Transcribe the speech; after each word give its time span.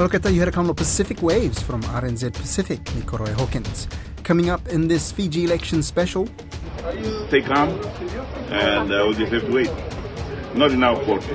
Haloketa, 0.00 0.32
you 0.32 0.38
had 0.38 0.48
a 0.48 0.50
couple 0.50 0.70
of 0.70 0.78
Pacific 0.78 1.20
waves 1.20 1.60
from 1.60 1.82
RNZ 1.82 2.32
Pacific, 2.32 2.82
Nikoroy 2.84 3.34
Hawkins. 3.34 3.86
Coming 4.22 4.48
up 4.48 4.66
in 4.68 4.88
this 4.88 5.12
Fiji 5.12 5.44
election 5.44 5.82
special. 5.82 6.26
Stay 7.28 7.42
calm 7.42 7.68
and 8.48 8.90
uh, 8.90 9.04
we'll 9.04 9.12
just 9.12 9.30
have 9.30 9.44
to 9.44 9.52
wait. 9.52 9.70
Not 10.54 10.70
in 10.70 10.82
our 10.82 10.98
court. 11.04 11.22
Is 11.24 11.30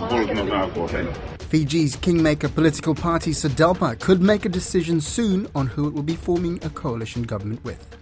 not 0.00 0.28
in 0.28 0.50
our 0.50 0.68
court. 0.70 0.92
Eh? 0.92 1.06
Fiji's 1.38 1.94
kingmaker 1.94 2.48
political 2.48 2.96
party 2.96 3.30
SODELPA 3.30 4.00
could 4.00 4.20
make 4.20 4.44
a 4.44 4.48
decision 4.48 5.00
soon 5.00 5.46
on 5.54 5.68
who 5.68 5.86
it 5.86 5.94
will 5.94 6.02
be 6.02 6.16
forming 6.16 6.58
a 6.64 6.70
coalition 6.70 7.22
government 7.22 7.64
with. 7.64 7.99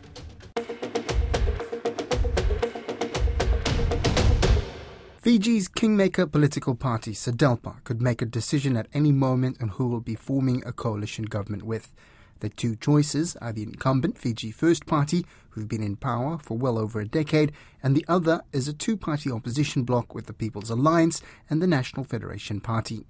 Fiji's 5.29 5.69
kingmaker 5.69 6.27
political 6.27 6.75
party, 6.75 7.13
SODELPA, 7.13 7.85
could 7.85 8.01
make 8.01 8.23
a 8.23 8.25
decision 8.25 8.79
at 8.79 8.89
any 8.95 9.13
moment 9.13 9.61
on 9.61 9.69
who 9.69 9.87
will 9.87 10.01
be 10.01 10.15
forming 10.15 10.63
a 10.65 10.73
coalition 10.73 11.27
government 11.27 11.65
with. 11.65 11.93
The 12.41 12.49
two 12.49 12.77
choices 12.77 13.37
are 13.37 13.53
the 13.53 13.63
incumbent 13.63 14.17
Fiji 14.17 14.51
First 14.51 14.87
Party, 14.87 15.27
who've 15.51 15.69
been 15.69 15.83
in 15.83 15.97
power 15.97 16.39
for 16.39 16.57
well 16.57 16.79
over 16.79 16.99
a 16.99 17.07
decade, 17.07 17.53
and 17.83 17.95
the 17.95 18.07
other 18.09 18.41
is 18.55 18.69
a 18.69 18.73
two 18.73 18.97
party 18.97 19.31
opposition 19.31 19.83
bloc 19.83 20.15
with 20.15 20.29
the 20.29 20.33
People's 20.33 20.71
Alliance 20.71 21.21
and 21.51 21.61
the 21.61 21.67
National 21.67 22.05
Federation 22.05 22.59
Party. 22.59 23.05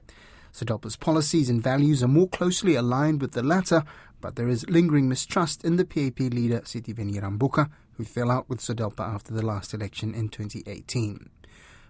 SODELPA's 0.50 0.96
policies 0.96 1.48
and 1.48 1.62
values 1.62 2.02
are 2.02 2.08
more 2.08 2.28
closely 2.28 2.74
aligned 2.74 3.20
with 3.20 3.30
the 3.30 3.44
latter, 3.44 3.84
but 4.20 4.34
there 4.34 4.48
is 4.48 4.68
lingering 4.68 5.08
mistrust 5.08 5.64
in 5.64 5.76
the 5.76 5.84
PAP 5.84 6.18
leader 6.18 6.62
Sitiveni 6.62 7.22
Rabuka, 7.22 7.70
who 7.92 8.04
fell 8.04 8.32
out 8.32 8.48
with 8.48 8.58
SODELPA 8.58 9.04
after 9.04 9.32
the 9.32 9.46
last 9.46 9.72
election 9.72 10.16
in 10.16 10.28
2018. 10.28 11.30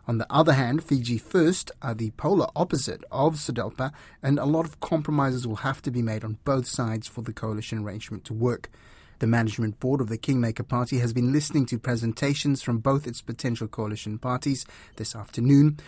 On 0.08 0.16
the 0.16 0.26
other 0.32 0.54
hand, 0.54 0.82
Fiji 0.82 1.18
First 1.18 1.70
are 1.82 1.92
the 1.92 2.12
polar 2.12 2.46
opposite 2.56 3.04
of 3.12 3.34
SODELPA, 3.34 3.92
and 4.22 4.38
a 4.38 4.46
lot 4.46 4.64
of 4.64 4.80
compromises 4.80 5.46
will 5.46 5.56
have 5.56 5.82
to 5.82 5.90
be 5.90 6.00
made 6.00 6.24
on 6.24 6.38
both 6.46 6.66
sides 6.66 7.06
for 7.06 7.20
the 7.20 7.34
coalition 7.34 7.80
arrangement 7.80 8.24
to 8.24 8.32
work. 8.32 8.70
The 9.18 9.26
management 9.26 9.80
board 9.80 10.00
of 10.00 10.08
the 10.08 10.16
Kingmaker 10.16 10.62
Party 10.62 11.00
has 11.00 11.12
been 11.12 11.30
listening 11.30 11.66
to 11.66 11.78
presentations 11.78 12.62
from 12.62 12.78
both 12.78 13.06
its 13.06 13.20
potential 13.20 13.68
coalition 13.68 14.18
parties 14.18 14.64
this 14.96 15.14
afternoon. 15.14 15.78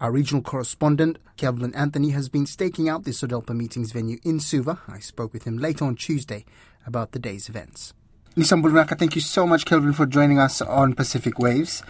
Our 0.00 0.12
regional 0.12 0.42
correspondent, 0.42 1.18
Kelvin 1.36 1.74
Anthony, 1.74 2.10
has 2.10 2.30
been 2.30 2.46
staking 2.46 2.88
out 2.88 3.04
the 3.04 3.10
SODELPA 3.10 3.54
meetings 3.54 3.92
venue 3.92 4.18
in 4.24 4.40
Suva. 4.40 4.80
I 4.88 5.00
spoke 5.00 5.34
with 5.34 5.44
him 5.44 5.58
late 5.58 5.82
on 5.82 5.94
Tuesday 5.94 6.46
about 6.86 7.12
the 7.12 7.18
day's 7.18 7.50
events. 7.50 7.92
Nisambulnaka, 8.34 8.98
thank 8.98 9.14
you 9.14 9.20
so 9.20 9.46
much, 9.46 9.66
Kelvin, 9.66 9.92
for 9.92 10.06
joining 10.06 10.38
us 10.38 10.62
on 10.62 10.94
Pacific 10.94 11.38
Waves. 11.38 11.82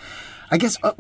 I 0.50 0.56
guess 0.56 0.78
uh, 0.82 0.92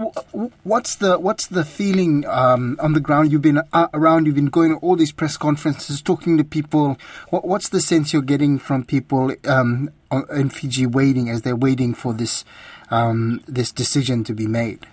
what's 0.62 0.96
the 0.96 1.18
what's 1.18 1.46
the 1.46 1.64
feeling 1.64 2.26
um, 2.26 2.76
on 2.80 2.92
the 2.92 3.00
ground? 3.00 3.32
You've 3.32 3.42
been 3.42 3.62
uh, 3.72 3.88
around. 3.94 4.26
You've 4.26 4.34
been 4.34 4.46
going 4.46 4.72
to 4.72 4.76
all 4.76 4.94
these 4.94 5.12
press 5.12 5.38
conferences, 5.38 6.02
talking 6.02 6.36
to 6.36 6.44
people. 6.44 6.98
What, 7.30 7.46
what's 7.46 7.70
the 7.70 7.80
sense 7.80 8.12
you're 8.12 8.20
getting 8.20 8.58
from 8.58 8.84
people 8.84 9.34
um, 9.46 9.90
in 10.30 10.50
Fiji 10.50 10.86
waiting 10.86 11.30
as 11.30 11.42
they're 11.42 11.56
waiting 11.56 11.94
for 11.94 12.12
this 12.12 12.44
um, 12.90 13.40
this 13.46 13.72
decision 13.72 14.22
to 14.24 14.34
be 14.34 14.46
made? 14.46 14.86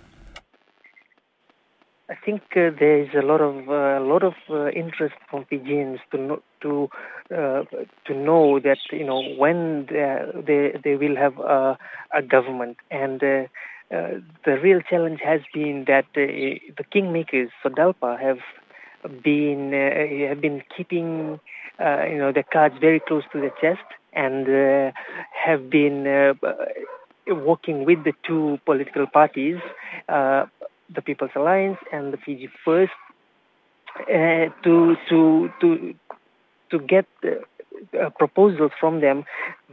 I 2.08 2.16
think 2.24 2.44
uh, 2.56 2.70
there 2.80 3.02
is 3.02 3.10
a 3.14 3.26
lot 3.26 3.42
of 3.42 3.68
uh, 3.68 4.00
a 4.00 4.06
lot 4.06 4.24
of 4.24 4.36
uh, 4.50 4.70
interest 4.70 5.16
from 5.30 5.44
Fijians 5.46 6.00
to 6.12 6.18
know, 6.18 6.42
to 6.62 6.90
uh, 7.30 7.64
to 8.06 8.14
know 8.14 8.60
that 8.62 8.78
you 8.92 9.06
know 9.06 9.22
when 9.38 9.88
they 9.90 10.18
they, 10.48 10.80
they 10.82 10.96
will 10.96 11.18
have 11.18 11.38
a, 11.40 11.78
a 12.14 12.22
government 12.22 12.78
and 12.90 13.22
uh, 13.92 14.20
the 14.46 14.60
real 14.60 14.82
challenge 14.82 15.20
has 15.24 15.42
been 15.54 15.86
that 15.88 16.06
uh, 16.16 16.26
the 16.78 16.84
kingmakers, 16.94 17.50
SODELPA, 17.64 18.20
have 18.20 18.40
been 19.24 19.74
uh, 19.74 20.28
have 20.30 20.42
been 20.42 20.64
keeping 20.76 21.40
uh, 21.80 22.06
you 22.06 22.18
know 22.18 22.32
their 22.32 22.44
cards 22.52 22.76
very 22.80 23.00
close 23.00 23.24
to 23.32 23.40
their 23.40 23.54
chest 23.62 23.86
and 24.14 24.48
uh, 24.48 24.92
have 25.34 25.70
been 25.70 26.08
uh, 26.08 26.34
working 27.28 27.86
with 27.86 28.04
the 28.04 28.14
two 28.26 28.58
political 28.66 29.06
parties, 29.06 29.58
the 30.08 31.02
People's 31.04 31.32
Alliance 31.36 31.78
and 31.92 32.14
the 32.14 32.18
Fiji 32.18 32.50
First, 32.64 32.94
to 34.08 34.96
to 35.10 35.50
to 35.62 35.94
to 36.72 36.80
get 36.80 37.06
uh, 37.94 38.10
proposals 38.18 38.72
from 38.80 39.02
them 39.02 39.24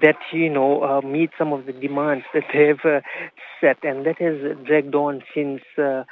that 0.01 0.17
you 0.33 0.49
know 0.49 0.83
uh, 0.83 1.01
meet 1.07 1.31
some 1.39 1.53
of 1.53 1.67
the 1.67 1.73
demands 1.73 2.25
that 2.35 2.45
they've 2.53 2.85
uh, 2.85 3.01
set, 3.61 3.79
and 3.83 4.07
that 4.07 4.19
has 4.19 4.37
dragged 4.67 4.95
on 4.95 5.23
since 5.35 5.61
uh, 5.79 6.05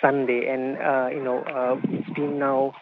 Sunday, 0.00 0.46
and 0.48 0.76
uh, 0.78 1.08
you 1.10 1.22
know 1.22 1.44
it's 1.84 2.10
been 2.10 2.38
now 2.38 2.72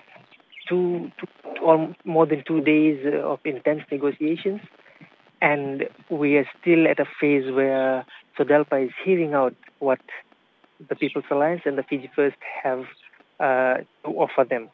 two, 0.69 1.11
two 1.19 1.27
or 1.63 1.95
more 2.05 2.27
than 2.27 2.43
two 2.47 2.61
days 2.61 3.05
of 3.23 3.39
intense 3.45 3.83
negotiations, 3.91 4.61
and 5.41 5.85
we 6.11 6.37
are 6.37 6.49
still 6.61 6.87
at 6.89 6.99
a 6.99 7.07
phase 7.21 7.51
where 7.53 8.05
SODELPA 8.39 8.87
is 8.87 8.93
hearing 9.05 9.35
out 9.35 9.55
what 9.79 10.01
the 10.89 10.95
People's 10.95 11.25
Alliance 11.31 11.63
and 11.65 11.79
the 11.79 11.83
Fiji 11.83 12.11
First 12.15 12.37
have 12.63 12.85
to 13.39 13.87
offer 14.07 14.45
them. 14.49 14.71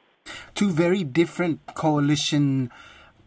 Two 0.54 0.70
very 0.70 1.04
different 1.04 1.60
coalition 1.74 2.70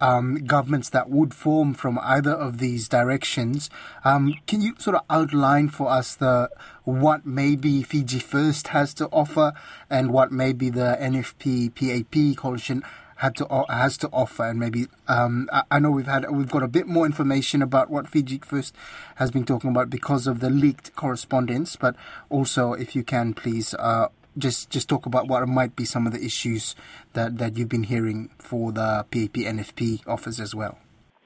um, 0.01 0.45
governments 0.45 0.89
that 0.89 1.09
would 1.09 1.33
form 1.33 1.73
from 1.73 1.99
either 2.01 2.31
of 2.31 2.57
these 2.57 2.87
directions. 2.87 3.69
Um, 4.03 4.35
can 4.47 4.61
you 4.61 4.75
sort 4.77 4.95
of 4.95 5.03
outline 5.09 5.69
for 5.69 5.89
us 5.89 6.15
the 6.15 6.49
what 6.83 7.25
maybe 7.25 7.83
Fiji 7.83 8.19
First 8.19 8.69
has 8.69 8.93
to 8.95 9.07
offer 9.07 9.53
and 9.89 10.11
what 10.11 10.31
maybe 10.31 10.69
the 10.69 10.97
NFP 10.99 11.73
PAP 11.75 12.37
coalition 12.37 12.83
had 13.17 13.35
to 13.37 13.65
has 13.69 13.97
to 13.97 14.09
offer, 14.09 14.43
and 14.43 14.59
maybe 14.59 14.87
um, 15.07 15.49
I, 15.51 15.63
I, 15.71 15.79
know 15.79 15.91
we've 15.91 16.07
had 16.07 16.29
we've 16.29 16.49
got 16.49 16.61
a 16.61 16.67
bit 16.67 16.87
more 16.87 17.05
information 17.05 17.61
about 17.61 17.89
what 17.89 18.07
Fiji 18.07 18.39
First 18.39 18.75
has 19.15 19.31
been 19.31 19.45
talking 19.45 19.69
about 19.69 19.89
because 19.89 20.27
of 20.27 20.41
the 20.41 20.49
leaked 20.49 20.93
correspondence, 20.95 21.77
but 21.77 21.95
also 22.29 22.73
if 22.73 22.95
you 22.95 23.03
can 23.03 23.33
please 23.33 23.73
uh, 23.75 24.07
just 24.37 24.69
just 24.69 24.89
talk 24.89 25.05
about 25.05 25.27
what 25.27 25.47
might 25.47 25.75
be 25.75 25.85
some 25.85 26.07
of 26.07 26.13
the 26.13 26.23
issues 26.23 26.75
that, 27.13 27.37
that 27.37 27.57
you've 27.57 27.69
been 27.69 27.83
hearing 27.83 28.29
for 28.37 28.71
the 28.71 29.05
PAP 29.11 29.33
NFP 29.33 30.05
offers 30.07 30.39
as 30.39 30.55
well. 30.55 30.77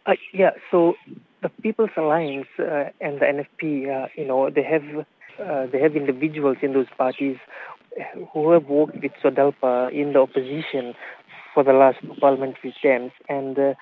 Uh, 0.05 0.13
yeah, 0.33 0.51
so 0.71 0.95
the 1.41 1.49
People's 1.49 1.89
Alliance 1.97 2.47
uh, 2.59 2.89
and 3.01 3.19
the 3.19 3.25
NFP, 3.25 3.89
uh, 3.89 4.07
you 4.15 4.25
know, 4.25 4.49
they 4.49 4.63
have 4.63 5.05
uh, 5.39 5.67
they 5.67 5.79
have 5.79 5.95
individuals 5.95 6.57
in 6.61 6.73
those 6.73 6.87
parties 6.97 7.37
who 8.33 8.51
have 8.51 8.65
worked 8.65 9.01
with 9.01 9.11
SODELPA 9.23 9.91
in 9.91 10.13
the 10.13 10.19
opposition 10.19 10.93
for 11.53 11.63
the 11.63 11.73
last 11.73 11.97
parliamentary 12.19 12.73
terms, 12.81 13.11
and 13.27 13.57
uh, 13.57 13.73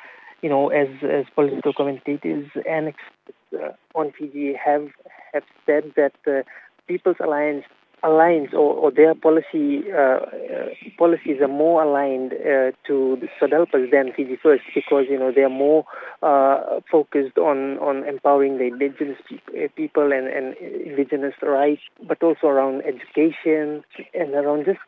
you 0.42 0.50
know, 0.50 0.70
as 0.70 0.88
as 1.04 1.26
political 1.34 1.74
commentators 1.74 2.50
and 2.70 2.88
experts 2.88 3.38
uh, 3.54 3.98
on 3.98 4.14
Fiji 4.18 4.54
have 4.54 4.88
have 5.34 5.44
said 5.66 5.92
that 5.96 6.14
the 6.26 6.44
People's 6.88 7.18
Alliance 7.24 7.66
aligns 8.06 8.54
or, 8.54 8.74
or 8.76 8.92
their 8.92 9.16
policy 9.16 9.84
uh, 9.92 9.98
uh, 9.98 10.70
policies 10.98 11.42
are 11.42 11.48
more 11.48 11.84
aligned 11.84 12.34
uh, 12.34 12.72
to 12.86 13.18
SODELPA's 13.42 13.90
than 13.92 14.14
Fiji 14.16 14.38
First 14.42 14.64
because 14.74 15.06
you 15.10 15.18
know 15.18 15.32
they 15.36 15.42
are 15.42 15.50
more 15.50 15.86
uh, 16.22 16.80
focused 16.92 17.38
on, 17.38 17.80
on 17.80 18.08
empowering 18.08 18.58
the 18.58 18.66
indigenous 18.66 19.18
pe- 19.28 19.68
people 19.70 20.12
and, 20.12 20.28
and 20.28 20.56
indigenous 20.58 21.34
rights, 21.42 21.82
but 22.08 22.22
also 22.22 22.48
around 22.48 22.84
education 22.84 23.84
and 24.14 24.34
around 24.34 24.66
just 24.66 24.80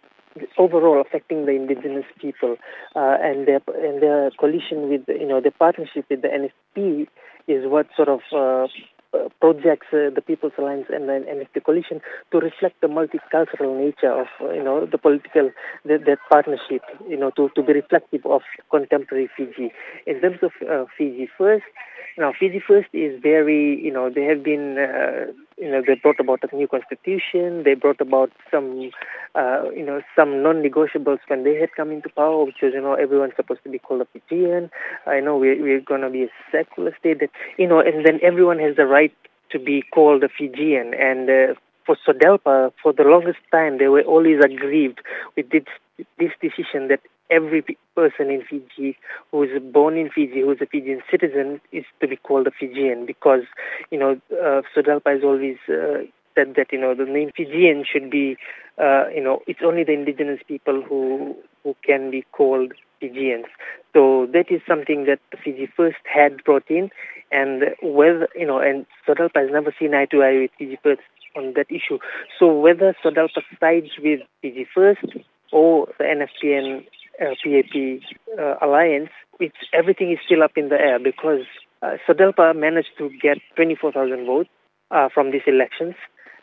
overall 0.58 1.02
affecting 1.02 1.46
the 1.46 1.54
indigenous 1.54 2.06
people 2.22 2.58
uh, 2.96 3.18
and 3.22 3.48
their 3.48 3.62
and 3.76 4.02
their 4.02 4.30
coalition 4.40 4.90
with 4.90 5.02
you 5.08 5.28
know 5.28 5.42
the 5.42 5.52
partnership 5.52 6.06
with 6.10 6.22
the 6.22 6.28
NFP 6.28 7.08
is 7.48 7.66
what 7.66 7.88
sort 7.96 8.10
of 8.10 8.20
uh, 8.36 8.68
projects 9.40 9.88
uh, 9.94 10.10
the 10.14 10.22
People's 10.26 10.54
Alliance 10.58 10.88
and, 10.90 11.08
the 11.10 11.62
coalition 11.62 12.02
to 12.32 12.40
reflect 12.40 12.82
the 12.82 12.88
multicultural 12.88 13.78
nature 13.78 14.12
of 14.12 14.28
uh, 14.42 14.52
you 14.52 14.64
know 14.64 14.86
the 14.86 14.98
political 14.98 15.52
that, 15.86 16.06
that 16.06 16.20
partnership 16.30 16.82
you 17.08 17.18
know 17.18 17.32
to, 17.32 17.50
to 17.56 17.64
be 17.64 17.74
reflective 17.74 18.26
of 18.26 18.42
contemporary 18.72 19.30
Fiji. 19.36 19.72
In 20.06 20.22
terms 20.22 20.40
of 20.42 20.52
uh, 20.70 20.86
Fiji 20.98 21.30
first 21.38 21.66
now 22.18 22.34
Fiji 22.38 22.62
first 22.66 22.90
is 22.94 23.20
very 23.22 23.82
you 23.82 23.92
know 23.92 24.10
they 24.10 24.24
have 24.24 24.44
been 24.44 24.78
uh, 24.78 25.32
you 25.58 25.70
know 25.70 25.82
they 25.86 25.96
brought 25.96 26.20
about 26.20 26.40
a 26.44 26.56
new 26.56 26.68
constitution 26.68 27.64
they 27.64 27.74
brought 27.74 28.00
about 28.00 28.32
some 28.52 28.90
uh, 29.36 29.64
you 29.76 29.86
know 29.86 30.02
some 30.16 30.44
non-negotiables 30.44 31.20
when 31.28 31.44
they 31.44 31.56
had 31.56 31.72
come 31.76 31.92
into 31.92 32.10
power 32.10 32.44
which 32.44 32.62
was 32.62 32.74
you 32.74 32.82
know 32.82 32.94
everyone's 32.94 33.36
supposed 33.36 33.64
to 33.64 33.70
be 33.70 33.80
called 33.80 34.02
a 34.02 34.08
Fijian. 34.14 34.70
I 35.06 35.20
know 35.20 35.38
we're, 35.38 35.62
we're 35.62 35.82
going 35.82 36.02
to 36.02 36.10
be 36.10 36.24
a 36.24 36.30
secular 36.52 36.96
state 37.00 37.20
that 37.20 37.32
you 37.58 37.68
know 37.68 37.80
and 37.80 38.06
then 38.06 38.20
everyone 38.22 38.60
has 38.60 38.76
the 38.76 38.86
right 38.86 39.14
to 39.52 39.60
be 39.60 39.84
called 39.94 40.24
a 40.24 40.30
Fijian. 40.30 40.94
And 40.94 41.30
uh, 41.30 41.54
for 41.86 41.98
SODELPA, 42.08 42.74
for 42.82 42.94
the 42.94 43.04
longest 43.04 43.40
time, 43.52 43.78
they 43.78 43.88
were 43.88 44.02
always 44.02 44.40
aggrieved 44.44 45.00
with 45.36 45.50
this, 45.50 45.64
this 46.20 46.32
decision 46.42 46.90
that 46.90 47.02
every 47.30 47.64
person 47.96 48.30
in 48.30 48.44
Fiji 48.50 48.98
who 49.32 49.44
is 49.44 49.50
born 49.72 49.98
in 49.98 50.10
Fiji, 50.10 50.42
who 50.42 50.52
is 50.52 50.62
a 50.62 50.66
Fijian 50.66 51.02
citizen, 51.10 51.60
is 51.72 51.86
to 52.02 52.08
be 52.08 52.16
called 52.16 52.48
a 52.48 52.52
Fijian 52.52 53.06
because, 53.06 53.44
you 53.92 54.00
know, 54.00 54.20
uh, 54.32 54.62
SODELPA 54.76 55.14
has 55.14 55.24
always 55.24 55.58
uh, 55.70 56.06
said 56.36 56.56
that, 56.56 56.68
you 56.72 56.80
know, 56.80 56.94
the 56.96 57.06
name 57.06 57.32
Fijian 57.36 57.84
should 57.92 58.10
be, 58.10 58.38
uh, 58.78 59.06
you 59.14 59.24
know, 59.24 59.42
it's 59.48 59.62
only 59.66 59.84
the 59.84 59.94
indigenous 59.94 60.40
people 60.48 60.82
who 60.82 61.36
who 61.64 61.76
can 61.86 62.12
be 62.12 62.24
called 62.32 62.74
Fijians. 63.00 63.46
So 63.94 64.28
that 64.32 64.46
is 64.50 64.62
something 64.68 65.06
that 65.06 65.20
Fiji 65.44 65.68
First 65.76 65.98
had 66.06 66.44
brought 66.44 66.70
in, 66.70 66.90
and 67.32 67.64
whether 67.82 68.30
you 68.36 68.46
know, 68.46 68.60
and 68.60 68.86
SODELPA 69.08 69.36
has 69.36 69.50
never 69.52 69.74
seen 69.80 69.94
eye 69.94 70.06
to 70.12 70.22
eye 70.24 70.42
with 70.42 70.52
Fiji 70.58 70.80
First 70.84 71.02
on 71.36 71.54
that 71.56 71.68
issue. 71.70 72.00
So 72.40 72.52
whether 72.60 72.96
SODELPA 73.04 73.42
sides 73.60 73.92
with 74.02 74.22
Fiji 74.42 74.68
First 74.74 75.06
or 75.52 75.88
the 75.98 76.04
NFP 76.04 76.58
and 76.58 76.84
uh, 77.22 77.36
PAP 77.44 78.02
uh, 78.40 78.56
alliance, 78.66 79.10
it's, 79.40 79.58
everything 79.74 80.12
is 80.12 80.20
still 80.26 80.44
up 80.44 80.52
in 80.56 80.70
the 80.70 80.76
air 80.76 81.00
because 81.00 81.46
uh, 81.82 81.98
SODELPA 82.08 82.56
managed 82.56 82.92
to 82.98 83.10
get 83.22 83.38
24,000 83.56 84.26
votes 84.26 84.50
uh, 84.92 85.10
from 85.14 85.32
these 85.32 85.42
elections. 85.48 85.96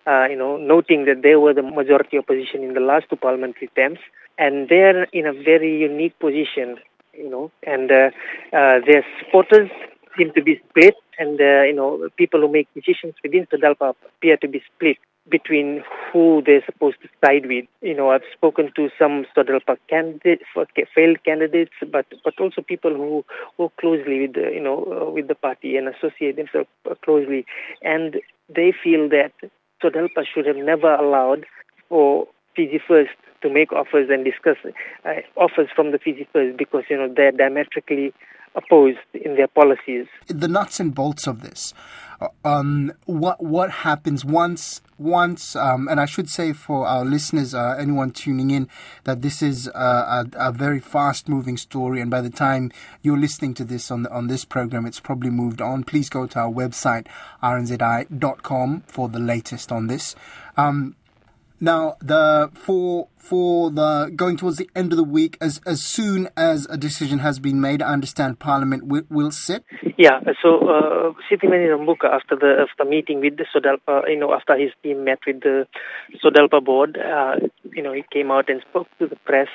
Uh, 0.06 0.26
you 0.28 0.36
know, 0.36 0.58
noting 0.58 1.06
that 1.06 1.22
they 1.22 1.34
were 1.34 1.54
the 1.54 1.62
majority 1.62 2.18
opposition 2.18 2.62
in 2.62 2.74
the 2.74 2.80
last 2.80 3.06
two 3.08 3.16
parliamentary 3.16 3.70
terms, 3.74 3.98
and 4.38 4.68
they're 4.68 5.04
in 5.04 5.26
a 5.26 5.32
very 5.32 5.80
unique 5.80 6.18
position, 6.18 6.76
you 7.14 7.28
know, 7.28 7.50
and 7.66 7.90
uh, 7.90 8.10
uh, 8.52 8.84
their 8.86 9.02
supporters 9.18 9.70
seem 10.18 10.30
to 10.34 10.42
be 10.42 10.60
split, 10.68 10.94
and 11.18 11.40
uh, 11.40 11.62
you 11.62 11.72
know, 11.72 12.06
people 12.18 12.40
who 12.40 12.52
make 12.52 12.68
decisions 12.74 13.14
within 13.22 13.46
SODELPA 13.46 13.94
appear 14.06 14.36
to 14.36 14.46
be 14.46 14.62
split 14.74 14.98
between 15.30 15.82
who 16.12 16.42
they're 16.44 16.64
supposed 16.66 16.96
to 17.02 17.08
side 17.24 17.46
with. 17.46 17.64
You 17.80 17.94
know, 17.94 18.10
I've 18.10 18.22
spoken 18.32 18.70
to 18.76 18.90
some 18.98 19.24
SODELPA 19.36 19.78
candidates, 19.88 20.44
failed 20.94 21.24
candidates, 21.24 21.72
but 21.90 22.06
but 22.22 22.38
also 22.38 22.62
people 22.62 22.94
who 22.94 23.24
work 23.58 23.72
closely 23.80 24.20
with 24.20 24.34
the, 24.34 24.50
you 24.52 24.60
know 24.62 24.84
uh, 24.84 25.10
with 25.10 25.28
the 25.28 25.34
party 25.34 25.76
and 25.76 25.88
associate 25.88 26.36
themselves 26.36 26.68
closely, 27.04 27.46
and 27.82 28.16
they 28.54 28.72
feel 28.72 29.08
that 29.08 29.32
SODELPA 29.82 30.24
should 30.32 30.46
have 30.46 30.56
never 30.56 30.94
allowed 30.94 31.46
for 31.88 32.26
Fiji 32.54 32.80
First 32.86 33.16
to 33.42 33.50
make 33.50 33.72
offers 33.72 34.08
and 34.10 34.24
discuss 34.24 34.56
uh, 35.04 35.10
offers 35.36 35.68
from 35.74 35.92
the 35.92 35.98
Fiji 35.98 36.28
First 36.32 36.56
because 36.58 36.84
you 36.90 36.96
know 36.96 37.12
they're 37.14 37.32
diametrically 37.32 38.12
opposed 38.54 38.98
in 39.14 39.36
their 39.36 39.48
policies. 39.48 40.06
The 40.28 40.48
nuts 40.48 40.80
and 40.80 40.94
bolts 40.94 41.26
of 41.26 41.42
this. 41.42 41.74
Uh, 42.20 42.28
um, 42.44 42.92
what 43.06 43.42
what 43.42 43.70
happens 43.70 44.24
once 44.24 44.80
once 44.98 45.56
um, 45.56 45.88
and 45.88 46.00
I 46.00 46.06
should 46.06 46.28
say 46.28 46.52
for 46.52 46.86
our 46.86 47.04
listeners, 47.04 47.54
uh, 47.54 47.76
anyone 47.78 48.10
tuning 48.10 48.50
in, 48.50 48.68
that 49.04 49.22
this 49.22 49.42
is 49.42 49.66
a, 49.68 50.26
a, 50.34 50.52
very 50.52 50.80
fast 50.80 51.28
moving 51.28 51.56
story, 51.56 52.00
and 52.00 52.10
by 52.10 52.20
the 52.20 52.30
time 52.30 52.70
you're 53.02 53.18
listening 53.18 53.54
to 53.54 53.64
this 53.64 53.90
on 53.90 54.04
the, 54.04 54.12
on 54.12 54.28
this 54.28 54.44
program, 54.44 54.86
it's 54.86 55.00
probably 55.00 55.30
moved 55.30 55.60
on. 55.60 55.84
Please 55.84 56.08
go 56.08 56.26
to 56.26 56.38
our 56.38 56.52
website 56.52 57.06
rnzi.com 57.42 58.84
for 58.86 59.08
the 59.08 59.18
latest 59.18 59.72
on 59.72 59.88
this. 59.88 60.14
Um, 60.56 60.94
now, 61.64 61.96
the 62.00 62.50
for 62.54 63.08
for 63.16 63.70
the 63.70 64.12
going 64.14 64.36
towards 64.36 64.58
the 64.58 64.68
end 64.76 64.92
of 64.92 64.98
the 64.98 65.04
week, 65.04 65.38
as 65.40 65.60
as 65.64 65.82
soon 65.82 66.28
as 66.36 66.66
a 66.68 66.76
decision 66.76 67.20
has 67.20 67.38
been 67.38 67.58
made, 67.58 67.80
I 67.80 67.90
understand 67.90 68.38
Parliament 68.38 68.86
will, 68.86 69.04
will 69.08 69.30
sit. 69.30 69.64
Yeah. 69.96 70.20
So, 70.42 70.58
uh, 70.68 71.12
Sitiveni 71.26 71.66
Rabuka, 71.74 72.04
after 72.12 72.36
the 72.36 72.66
after 72.68 72.84
meeting 72.84 73.20
with 73.20 73.38
the 73.38 73.46
SODELPA, 73.54 74.10
you 74.10 74.18
know, 74.18 74.34
after 74.34 74.58
his 74.58 74.72
team 74.82 75.04
met 75.04 75.20
with 75.26 75.40
the 75.40 75.66
SODELPA 76.22 76.62
board, 76.62 76.98
uh, 76.98 77.36
you 77.72 77.82
know, 77.82 77.94
he 77.94 78.04
came 78.12 78.30
out 78.30 78.50
and 78.50 78.60
spoke 78.68 78.88
to 78.98 79.06
the 79.06 79.16
press, 79.24 79.48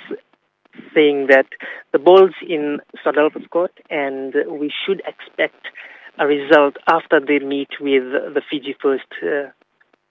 saying 0.95 1.27
that 1.27 1.45
the 1.93 1.99
ball's 1.99 2.33
in 2.41 2.79
SODELPA's 3.05 3.45
court, 3.51 3.71
and 3.91 4.33
we 4.49 4.71
should 4.83 5.03
expect 5.05 5.67
a 6.17 6.25
result 6.25 6.77
after 6.91 7.19
they 7.19 7.37
meet 7.37 7.69
with 7.79 8.03
the 8.33 8.41
Fiji 8.49 8.75
First 8.81 9.05
uh, 9.23 9.51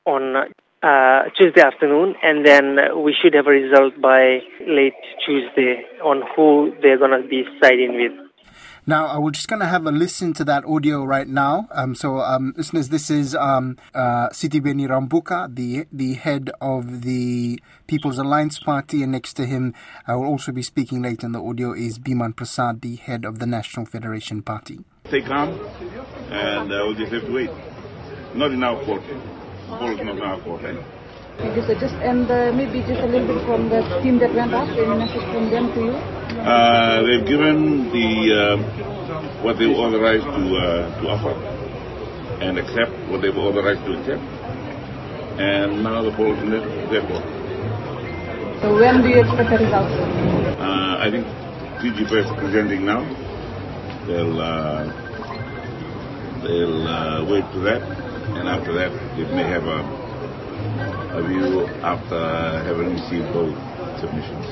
on 0.08 0.36
uh, 0.82 1.24
Tuesday 1.36 1.60
afternoon, 1.60 2.14
and 2.22 2.46
then 2.46 3.02
we 3.02 3.14
should 3.20 3.34
have 3.34 3.46
a 3.46 3.50
result 3.50 4.00
by 4.00 4.40
late 4.66 4.94
Tuesday 5.24 5.82
on 6.02 6.22
who 6.34 6.72
they're 6.82 6.98
going 6.98 7.20
to 7.20 7.26
be 7.28 7.44
siding 7.62 7.94
with. 7.94 8.28
Now, 8.86 9.20
we're 9.20 9.32
just 9.32 9.48
going 9.48 9.60
to 9.60 9.66
have 9.66 9.84
a 9.84 9.90
listen 9.90 10.32
to 10.32 10.44
that 10.44 10.64
audio 10.64 11.04
right 11.04 11.28
now. 11.28 11.68
Um, 11.72 11.94
so, 11.94 12.20
um, 12.20 12.54
listeners, 12.56 12.88
this 12.88 13.10
is 13.10 13.34
um, 13.34 13.76
uh, 13.94 14.30
Sitiveni 14.30 14.88
Rabuka, 14.88 15.54
the 15.54 15.86
the 15.92 16.14
head 16.14 16.50
of 16.62 17.02
the 17.02 17.60
People's 17.86 18.16
Alliance 18.16 18.58
Party, 18.58 19.02
and 19.02 19.12
next 19.12 19.34
to 19.34 19.44
him, 19.44 19.74
I 20.06 20.14
will 20.14 20.24
also 20.24 20.52
be 20.52 20.62
speaking 20.62 21.02
later 21.02 21.26
in 21.26 21.32
the 21.32 21.42
audio, 21.42 21.74
is 21.74 21.98
Biman 21.98 22.34
Prasad, 22.34 22.80
the 22.80 22.96
head 22.96 23.26
of 23.26 23.40
the 23.40 23.46
National 23.46 23.84
Federation 23.84 24.40
Party. 24.40 24.78
Stay 25.08 25.20
calm, 25.20 25.50
and 26.30 26.72
uh, 26.72 26.80
we'll 26.86 26.94
just 26.94 27.12
have 27.12 27.26
to 27.26 27.32
wait. 27.32 27.50
Not 28.34 28.52
in 28.52 28.62
our 28.64 28.82
court 28.84 29.02
ball 29.68 29.92
is 29.92 30.00
not 30.00 30.20
our 30.20 30.40
fault. 30.42 30.62
Just, 31.54 31.68
just 31.80 31.94
and 32.02 32.26
uh, 32.30 32.50
maybe 32.52 32.80
just 32.82 33.00
a 33.00 33.06
little 33.06 33.28
bit 33.28 33.44
from 33.46 33.68
the 33.68 33.80
team 34.02 34.18
that 34.18 34.34
went 34.34 34.52
up, 34.52 34.66
any 34.74 34.90
message 34.98 35.22
from 35.30 35.50
them 35.50 35.70
to 35.74 35.80
you? 35.80 35.94
Uh, 35.94 37.02
they've 37.06 37.26
given 37.26 37.90
the 37.94 38.10
uh, 38.34 38.56
what 39.46 39.56
they 39.58 39.66
were 39.66 39.78
authorized 39.86 40.26
to 40.26 40.42
uh, 40.58 41.00
to 41.00 41.04
offer 41.06 41.34
and 42.42 42.58
accept 42.58 42.90
what 43.10 43.22
they 43.22 43.30
were 43.30 43.46
authorized 43.54 43.84
to 43.86 43.94
accept, 43.98 44.22
and 45.38 45.82
now 45.84 46.02
the 46.02 46.10
ball 46.10 46.34
is 46.34 46.42
in 46.42 46.50
their 46.50 47.06
court. 47.06 47.22
So 48.60 48.74
when 48.74 49.02
do 49.02 49.08
you 49.08 49.20
expect 49.22 49.50
the 49.50 49.58
results? 49.62 49.94
Uh, 50.58 50.98
I 50.98 51.08
think 51.10 51.22
Fiji 51.78 52.04
First 52.10 52.34
presenting 52.34 52.84
now. 52.84 53.06
They'll 54.10 54.40
uh, 54.40 54.90
they'll 56.42 57.30
wait 57.30 57.44
for 57.54 57.60
that 57.62 58.07
and 58.36 58.48
after 58.48 58.72
that 58.74 58.92
it 59.16 59.28
may 59.32 59.46
have 59.48 59.64
a, 59.64 59.80
a 61.16 61.20
view 61.24 61.64
after 61.80 62.18
having 62.66 62.92
received 62.92 63.32
both 63.32 63.54
submissions. 64.00 64.46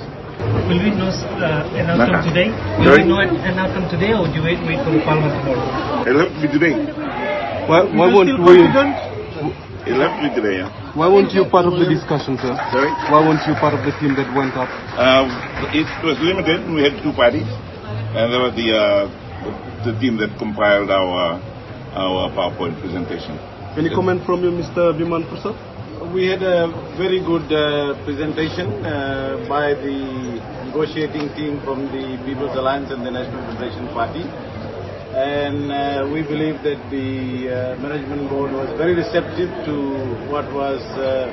Will 0.69 0.83
we 0.83 0.91
know 0.93 1.09
uh, 1.09 1.79
an 1.81 1.89
outcome 1.89 2.23
today? 2.29 2.49
Will 2.79 2.93
Sorry? 2.93 3.03
we 3.03 3.09
know 3.09 3.21
an 3.21 3.57
outcome 3.59 3.89
today 3.89 4.13
or 4.13 4.29
do 4.29 4.41
we 4.45 4.53
wait, 4.53 4.61
wait 4.69 4.81
for 4.85 4.93
the 4.93 5.01
parliament 5.01 5.33
tomorrow? 5.41 6.05
It'll 6.05 6.29
have 6.29 6.33
to 6.37 6.41
be 6.45 6.49
today. 6.53 6.75
Why, 7.67 7.83
why 7.89 8.07
won't 8.13 8.31
we... 8.37 8.63
It'll 9.87 10.03
have 10.03 10.19
to 10.19 10.23
be 10.29 10.31
today, 10.35 10.59
yeah. 10.67 10.71
Why 10.99 11.07
weren't 11.07 11.31
you 11.31 11.47
part 11.47 11.65
of 11.65 11.79
the 11.79 11.87
discussion, 11.87 12.37
sir? 12.43 12.53
Sorry? 12.75 12.91
Why 13.07 13.23
weren't 13.23 13.47
you 13.47 13.55
part 13.63 13.73
of 13.73 13.87
the 13.87 13.95
team 14.03 14.19
that 14.19 14.27
went 14.35 14.59
up? 14.59 14.67
Uh, 14.99 15.31
it 15.71 15.87
was 16.03 16.19
limited. 16.19 16.67
We 16.69 16.83
had 16.83 16.99
two 17.07 17.15
parties. 17.15 17.47
And 18.17 18.33
there 18.33 18.43
was 18.43 18.53
the, 18.59 18.75
uh, 18.75 19.07
the 19.87 19.95
team 20.03 20.19
that 20.19 20.35
compiled 20.43 20.91
our, 20.91 21.39
our 21.95 22.29
PowerPoint 22.35 22.81
presentation. 22.83 23.39
Any 23.77 23.91
comment 23.91 24.25
from 24.25 24.43
you, 24.43 24.51
Mr. 24.53 24.97
Biman 24.97 25.29
Prasad? 25.29 25.53
We 26.15 26.25
had 26.25 26.43
a 26.43 26.73
very 26.97 27.21
good 27.21 27.45
uh, 27.53 27.93
presentation 28.07 28.73
uh, 28.81 29.45
by 29.51 29.75
the 29.75 30.41
negotiating 30.65 31.29
team 31.37 31.61
from 31.61 31.85
the 31.93 32.17
People's 32.25 32.57
Alliance 32.57 32.91
and 32.91 33.05
the 33.05 33.11
National 33.11 33.45
Federation 33.53 33.87
Party. 33.89 34.25
And 35.13 35.71
uh, 35.71 36.09
we 36.11 36.23
believe 36.23 36.63
that 36.65 36.81
the 36.89 37.53
uh, 37.53 37.77
management 37.77 38.31
board 38.31 38.53
was 38.53 38.73
very 38.79 38.95
receptive 38.95 39.53
to 39.69 39.77
what 40.33 40.51
was 40.55 40.81
uh, 40.97 41.29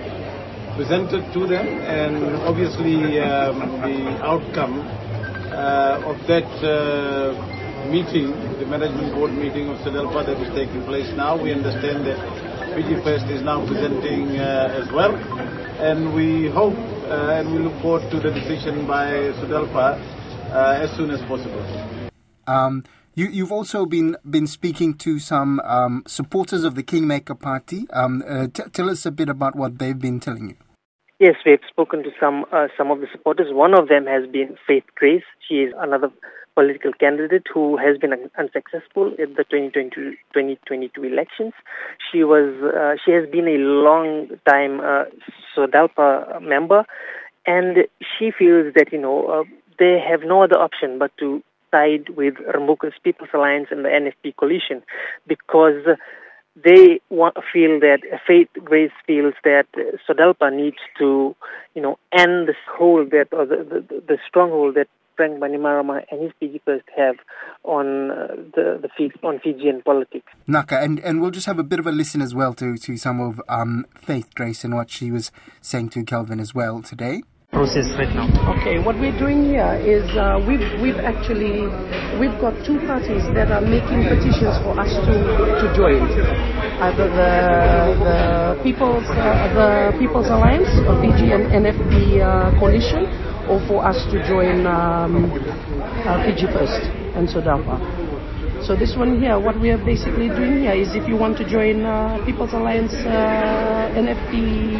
presented 0.76 1.24
to 1.32 1.48
them. 1.48 1.66
And 1.88 2.44
obviously, 2.44 3.22
um, 3.24 3.80
the 3.88 4.20
outcome 4.20 4.84
uh, 5.48 6.12
of 6.12 6.20
that 6.28 7.63
meeting, 7.90 8.32
the 8.60 8.66
management 8.66 9.14
board 9.14 9.34
meeting 9.34 9.70
of 9.70 9.78
SODELPA 9.80 10.26
that 10.26 10.42
is 10.42 10.54
taking 10.54 10.84
place 10.84 11.12
now. 11.16 11.36
We 11.36 11.52
understand 11.52 12.06
that 12.06 12.18
Fiji 12.76 13.02
First 13.04 13.26
is 13.26 13.42
now 13.42 13.66
presenting 13.66 14.40
uh, 14.40 14.82
as 14.82 14.92
well. 14.92 15.16
And 15.16 16.14
we 16.14 16.50
hope 16.50 16.76
uh, 16.76 17.36
and 17.38 17.52
we 17.52 17.60
look 17.60 17.80
forward 17.82 18.10
to 18.12 18.20
the 18.20 18.32
decision 18.32 18.88
by 18.88 19.12
SODELPA 19.42 20.00
uh, 20.52 20.80
as 20.82 20.92
soon 20.96 21.12
as 21.12 21.22
possible. 21.24 21.64
Um, 22.48 22.84
you, 23.16 23.44
have 23.44 23.52
also 23.52 23.86
been 23.86 24.18
been 24.28 24.48
speaking 24.48 24.96
to 24.96 25.20
some 25.20 25.60
um, 25.60 26.04
supporters 26.08 26.64
of 26.64 26.76
the 26.76 26.84
Kingmaker 26.84 27.36
Party. 27.36 27.86
Um, 27.92 28.24
uh, 28.28 28.48
t- 28.48 28.64
tell 28.72 28.90
us 28.90 29.06
a 29.06 29.12
bit 29.12 29.30
about 29.30 29.56
what 29.56 29.78
they've 29.78 30.00
been 30.00 30.20
telling 30.20 30.50
you. 30.50 30.56
Yes, 31.20 31.36
we've 31.46 31.60
spoken 31.70 32.04
to 32.04 32.10
some 32.20 32.46
uh, 32.52 32.68
some 32.76 32.90
of 32.90 33.00
the 33.00 33.08
supporters. 33.12 33.48
One 33.52 33.74
of 33.74 33.88
them 33.88 34.08
has 34.08 34.28
been 34.30 34.58
Faith 34.68 34.86
Grace. 34.96 35.24
She 35.48 35.56
is 35.56 35.74
another 35.78 36.10
political 36.56 36.92
candidate 36.94 37.46
who 37.54 37.78
has 37.78 37.98
been 37.98 38.14
unsuccessful 38.38 39.08
in 39.18 39.34
the 39.34 39.44
2022, 39.44 40.12
2022 40.34 41.04
elections. 41.04 41.54
She 42.12 42.24
was 42.24 42.54
uh, 42.64 42.96
she 43.04 43.12
has 43.12 43.30
been 43.30 43.48
a 43.48 43.58
long 43.58 44.30
time 44.48 44.80
uh, 44.80 45.06
SODELPA 45.56 46.42
member, 46.42 46.86
and 47.46 47.78
she 48.00 48.32
feels 48.38 48.74
that 48.76 48.92
you 48.92 49.00
know 49.00 49.28
uh, 49.28 49.44
they 49.80 50.00
have 50.00 50.22
no 50.24 50.44
other 50.44 50.58
option 50.58 51.00
but 51.00 51.12
to 51.20 51.44
side 51.72 52.10
with 52.16 52.36
Rabuka's 52.36 52.94
People's 53.04 53.30
Alliance 53.34 53.68
and 53.72 53.84
the 53.84 53.90
NFP 53.90 54.36
coalition 54.36 54.84
because 55.28 55.84
they 56.56 57.02
want, 57.10 57.36
feel 57.52 57.80
that 57.80 58.00
Faith 58.28 58.50
Grace 58.64 58.92
feels 59.08 59.34
that 59.44 59.66
SODELPA 60.08 60.56
needs 60.56 60.78
to, 61.00 61.36
you 61.74 61.82
know, 61.82 61.98
end 62.12 62.48
this 62.48 62.56
hold 62.72 63.10
that 63.12 63.28
or 63.32 63.46
the, 63.46 63.58
the, 63.90 64.02
the 64.08 64.18
stronghold 64.28 64.76
that 64.76 64.88
Frank 65.16 65.40
Bainimarama 65.40 66.04
and 66.12 66.24
his 66.24 66.32
Fiji 66.40 66.62
First 66.66 66.86
have 66.96 67.16
on 67.64 68.12
uh, 68.12 68.28
the, 68.56 68.82
the 68.82 69.28
on 69.28 69.40
Fijian 69.40 69.82
politics. 69.84 70.32
Naka, 70.48 70.80
and, 70.80 71.00
and 71.00 71.22
we'll 71.22 71.32
just 71.32 71.46
have 71.46 71.60
a 71.60 71.64
bit 71.64 71.80
of 71.80 71.88
a 71.88 71.92
listen 71.92 72.22
as 72.22 72.34
well 72.36 72.54
to, 72.56 72.78
to 72.78 72.98
some 72.98 73.20
of 73.20 73.42
um, 73.48 73.86
Faith 73.96 74.34
Grace 74.36 74.64
and 74.64 74.76
what 74.76 74.90
she 74.90 75.12
was 75.12 75.32
saying 75.62 75.90
to 75.90 76.04
Kelvin 76.04 76.40
as 76.40 76.54
well 76.54 76.82
today. 76.82 77.22
process 77.54 77.86
right 77.96 78.10
now? 78.18 78.26
Okay, 78.58 78.82
what 78.82 78.98
we're 78.98 79.18
doing 79.18 79.46
here 79.46 79.78
is 79.86 80.04
uh, 80.18 80.42
we've 80.42 80.66
we've 80.82 80.98
actually 80.98 81.70
we've 82.18 82.34
got 82.42 82.58
two 82.66 82.82
parties 82.90 83.22
that 83.38 83.54
are 83.54 83.62
making 83.62 84.10
petitions 84.10 84.58
for 84.66 84.74
us 84.82 84.90
to 85.06 85.14
to 85.62 85.66
join. 85.78 86.02
Either 86.82 87.08
the 87.14 87.32
the 88.04 88.18
People's 88.66 89.06
uh, 89.14 89.54
the 89.54 89.70
People's 90.02 90.28
Alliance 90.28 90.68
or 90.90 90.98
PG 91.00 91.32
and 91.32 91.46
NFP 91.54 91.94
uh, 92.20 92.52
coalition, 92.60 93.06
or 93.50 93.60
for 93.68 93.86
us 93.86 93.98
to 94.12 94.20
join 94.28 94.66
um, 94.66 95.32
uh, 96.06 96.24
Fiji 96.26 96.48
First 96.48 96.88
and 97.16 97.28
SODELPA. 97.28 98.04
So 98.66 98.76
this 98.76 98.96
one 98.96 99.20
here, 99.20 99.40
what 99.40 99.60
we 99.60 99.72
are 99.72 99.78
basically 99.84 100.30
doing 100.30 100.64
here 100.64 100.72
is 100.72 100.96
if 100.96 101.08
you 101.08 101.18
want 101.18 101.38
to 101.40 101.46
join 101.50 101.84
uh, 101.84 102.24
People's 102.26 102.54
Alliance 102.54 102.94
uh, 102.94 103.92
NFP 103.92 104.80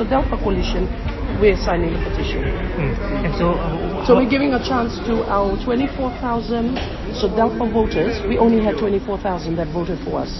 SODELPA 0.00 0.40
coalition, 0.40 0.88
we're 1.36 1.56
signing 1.60 1.92
the 1.92 2.00
petition. 2.08 2.40
Mm. 2.40 3.28
And 3.28 3.32
so, 3.36 3.52
uh, 3.52 4.06
So 4.06 4.16
we're 4.16 4.30
giving 4.30 4.54
a 4.54 4.62
chance 4.64 4.96
to 5.04 5.28
our 5.28 5.52
24,000 5.62 6.80
SODELPA 7.20 7.68
voters. 7.68 8.16
We 8.26 8.38
only 8.38 8.64
had 8.64 8.78
24,000 8.78 9.56
that 9.56 9.68
voted 9.76 10.00
for 10.08 10.24
us. 10.24 10.32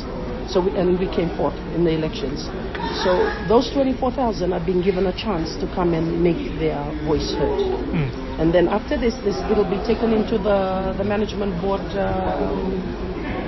So 0.48 0.64
we, 0.64 0.72
and 0.76 0.98
we 0.98 1.06
came 1.12 1.28
fourth 1.36 1.56
in 1.76 1.84
the 1.84 1.92
elections. 1.92 2.48
So 3.04 3.12
those 3.48 3.70
24,000 3.70 4.52
are 4.52 4.64
being 4.64 4.80
given 4.80 5.06
a 5.06 5.12
chance 5.12 5.56
to 5.60 5.66
come 5.74 5.92
and 5.92 6.22
make 6.22 6.58
their 6.58 6.80
voice 7.04 7.32
heard. 7.36 7.60
Mm. 7.92 8.40
And 8.40 8.54
then 8.54 8.68
after 8.68 8.96
this, 8.96 9.14
this 9.24 9.36
it'll 9.50 9.68
be 9.68 9.82
taken 9.84 10.12
into 10.12 10.38
the, 10.38 10.94
the 10.96 11.04
management 11.04 11.60
board 11.60 11.84
um, 12.00 12.80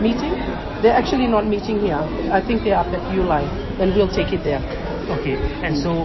meeting. 0.03 0.37
They're 0.83 0.97
actually 0.97 1.27
not 1.27 1.47
meeting 1.47 1.81
here. 1.81 2.01
I 2.33 2.45
think 2.45 2.65
they're 2.65 2.77
up 2.77 2.93
at 2.93 3.01
Ulai. 3.17 3.49
Then 3.79 3.97
we'll 3.97 4.13
take 4.13 4.33
it 4.33 4.45
there. 4.45 4.61
Okay, 5.21 5.41
and 5.65 5.77
so 5.77 6.05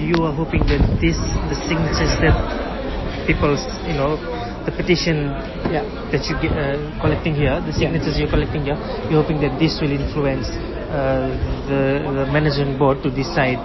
you 0.00 0.24
are 0.24 0.32
hoping 0.32 0.66
that 0.66 0.82
this, 1.00 1.16
the 1.52 1.56
signatures 1.68 2.18
that 2.18 2.34
people, 3.26 3.54
you 3.86 3.94
know, 3.94 4.18
the 4.64 4.72
petition 4.72 5.30
Yeah. 5.70 5.84
that 6.12 6.24
you 6.28 6.34
get 6.42 6.52
uh, 6.52 6.76
collecting 7.00 7.34
here, 7.34 7.60
the 7.60 7.72
signatures 7.72 8.18
you're 8.18 8.30
collecting 8.30 8.64
here, 8.64 8.78
you're 9.08 9.22
hoping 9.22 9.40
that 9.40 9.58
this 9.58 9.80
will 9.80 9.92
influence 9.92 10.48
uh, 10.90 11.30
the, 11.70 12.02
the 12.02 12.24
management 12.32 12.78
board 12.78 13.02
to 13.02 13.10
decide 13.10 13.58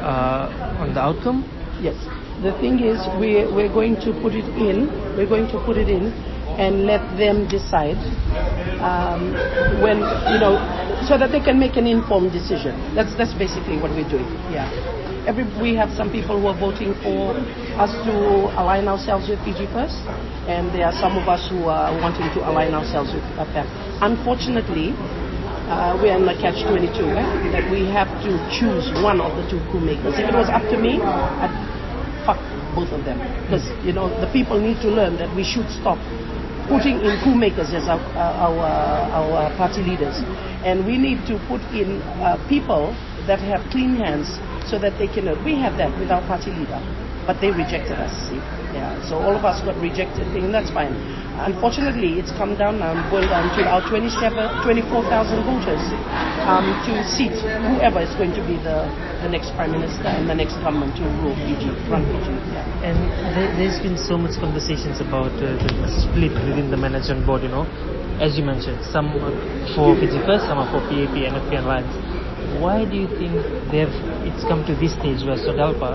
uh, 0.00 0.80
on 0.80 0.94
the 0.94 1.00
outcome? 1.00 1.44
Yes. 1.80 1.96
The 2.42 2.52
thing 2.60 2.80
is, 2.80 3.00
we're, 3.20 3.48
we're 3.52 3.72
going 3.72 3.96
to 4.00 4.12
put 4.20 4.32
it 4.32 4.48
in, 4.56 4.88
we're 5.16 5.28
going 5.28 5.48
to 5.48 5.58
put 5.64 5.76
it 5.76 5.88
in 5.88 6.12
and 6.60 6.84
let 6.86 7.00
them 7.16 7.48
decide 7.48 7.96
um, 8.80 9.32
when, 9.80 10.00
you 10.32 10.40
know, 10.40 10.56
so 11.08 11.16
that 11.16 11.32
they 11.32 11.40
can 11.40 11.58
make 11.58 11.76
an 11.76 11.86
informed 11.86 12.32
decision. 12.32 12.76
That's, 12.94 13.14
that's 13.16 13.32
basically 13.34 13.76
what 13.80 13.90
we're 13.92 14.08
doing. 14.08 14.28
Yeah. 14.52 14.68
Every, 15.28 15.44
we 15.60 15.76
have 15.76 15.92
some 15.92 16.10
people 16.10 16.40
who 16.40 16.48
are 16.48 16.56
voting 16.56 16.96
for 17.04 17.36
us 17.76 17.92
to 18.08 18.14
align 18.56 18.88
ourselves 18.88 19.28
with 19.28 19.36
Fiji 19.44 19.68
First, 19.68 20.00
and 20.48 20.72
there 20.72 20.88
are 20.88 20.96
some 20.96 21.20
of 21.20 21.28
us 21.28 21.44
who 21.52 21.68
are 21.68 21.92
wanting 22.00 22.24
to 22.32 22.40
align 22.48 22.72
ourselves 22.72 23.12
with 23.12 23.22
APEC. 23.36 23.68
Unfortunately, 24.00 24.96
uh, 25.68 25.92
we 26.00 26.08
are 26.08 26.16
in 26.16 26.24
a 26.24 26.34
catch-22, 26.40 27.04
eh? 27.12 27.52
that 27.52 27.68
we 27.70 27.84
have 27.92 28.08
to 28.24 28.32
choose 28.48 28.88
one 29.04 29.20
of 29.20 29.36
the 29.36 29.44
two 29.52 29.60
coup 29.68 29.78
makers. 29.78 30.16
If 30.16 30.32
it 30.32 30.34
was 30.34 30.48
up 30.48 30.64
to 30.72 30.76
me, 30.80 30.96
I'd 31.04 31.52
fuck 32.24 32.40
both 32.74 32.88
of 32.88 33.04
them. 33.04 33.20
Because, 33.44 33.68
you 33.84 33.92
know, 33.92 34.08
the 34.24 34.30
people 34.32 34.56
need 34.56 34.80
to 34.80 34.88
learn 34.88 35.20
that 35.20 35.28
we 35.36 35.44
should 35.44 35.68
stop 35.68 36.00
putting 36.66 36.96
in 37.04 37.20
coup 37.20 37.36
makers 37.36 37.76
as 37.76 37.92
our, 37.92 38.00
our, 38.16 38.56
our 38.56 39.56
party 39.60 39.84
leaders. 39.84 40.16
And 40.64 40.86
we 40.88 40.96
need 40.96 41.22
to 41.28 41.36
put 41.44 41.60
in 41.76 42.00
uh, 42.18 42.40
people 42.48 42.96
that 43.28 43.38
have 43.38 43.60
clean 43.70 43.94
hands 43.94 44.40
so 44.66 44.78
that 44.78 44.98
they 44.98 45.06
can, 45.06 45.26
we 45.44 45.54
have 45.56 45.76
that 45.78 45.92
with 45.98 46.10
our 46.10 46.22
party 46.26 46.50
leader, 46.50 46.80
but 47.26 47.40
they 47.40 47.50
rejected 47.50 47.98
us. 47.98 48.12
Yeah, 48.74 48.94
so 49.08 49.18
all 49.18 49.34
of 49.34 49.44
us 49.44 49.60
got 49.64 49.76
rejected, 49.82 50.26
and 50.36 50.54
that's 50.54 50.70
fine. 50.70 50.94
Unfortunately, 51.40 52.20
it's 52.20 52.30
come 52.36 52.54
down 52.54 52.78
now 52.78 52.92
and 52.92 53.00
boiled 53.10 53.30
down 53.32 53.48
to 53.56 53.64
our 53.64 53.80
27, 53.88 54.12
24,000 54.62 55.40
voters 55.48 55.80
um, 56.44 56.68
to 56.84 56.92
seat 57.08 57.32
whoever 57.72 58.04
is 58.04 58.12
going 58.20 58.30
to 58.36 58.44
be 58.44 58.60
the, 58.60 58.84
the 59.24 59.28
next 59.32 59.56
prime 59.56 59.72
minister 59.72 60.04
and 60.04 60.28
the 60.28 60.34
next 60.36 60.54
government 60.60 60.92
to 61.00 61.02
rule 61.24 61.32
Fiji, 61.48 61.72
run 61.88 62.04
Fiji. 62.12 62.36
Yeah. 62.52 62.86
And 62.92 62.98
there, 63.32 63.48
there's 63.56 63.80
been 63.80 63.96
so 63.96 64.18
much 64.20 64.36
conversations 64.36 65.00
about 65.00 65.32
uh, 65.40 65.56
the 65.56 65.88
split 65.88 66.36
within 66.44 66.70
the 66.70 66.76
management 66.76 67.24
board, 67.24 67.42
you 67.42 67.48
know. 67.48 67.64
As 68.20 68.36
you 68.36 68.44
mentioned, 68.44 68.84
some 68.84 69.08
for 69.72 69.96
Fiji 69.96 70.20
First, 70.28 70.44
some 70.44 70.60
are 70.60 70.68
for 70.68 70.84
PAP 70.92 71.16
and 71.24 71.40
FP 71.40 71.56
Alliance. 71.56 72.19
Why 72.58 72.84
do 72.84 72.96
you 72.96 73.06
think 73.06 73.38
they've, 73.70 73.94
it's 74.26 74.42
come 74.50 74.66
to 74.66 74.74
this 74.74 74.92
stage 74.98 75.22
where 75.22 75.38
SODELPA, 75.38 75.94